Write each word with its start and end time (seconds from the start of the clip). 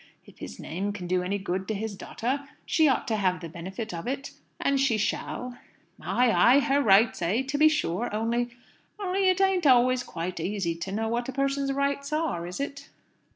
If 0.25 0.39
his 0.39 0.57
name 0.59 0.93
can 0.93 1.05
do 1.05 1.21
any 1.21 1.37
good 1.37 1.67
to 1.67 1.75
his 1.75 1.95
daughter, 1.95 2.47
she 2.65 2.87
ought 2.87 3.07
to 3.07 3.17
have 3.17 3.39
the 3.39 3.47
benefit 3.47 3.93
of 3.93 4.07
it 4.07 4.31
and 4.59 4.79
she 4.79 4.97
shall." 4.97 5.59
"Ay, 6.01 6.31
ay. 6.31 6.59
Her 6.61 6.81
rights, 6.81 7.21
eh? 7.21 7.43
To 7.43 7.55
be 7.59 7.69
sure. 7.69 8.11
Only 8.11 8.49
only 8.99 9.29
it 9.29 9.39
ain't 9.39 9.67
always 9.67 10.01
quite 10.01 10.39
easy 10.39 10.73
to 10.73 10.91
know 10.91 11.07
what 11.07 11.29
a 11.29 11.31
person's 11.31 11.71
rights 11.71 12.11
are, 12.11 12.47
is 12.47 12.59
it?" 12.59 12.89